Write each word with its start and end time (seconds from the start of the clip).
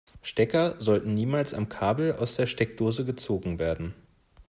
Stecker 0.23 0.77
sollten 0.81 1.13
niemals 1.13 1.53
am 1.53 1.69
Kabel 1.69 2.13
aus 2.13 2.35
der 2.35 2.47
Steckdose 2.47 3.05
gezogen 3.05 3.59
werden. 3.59 3.93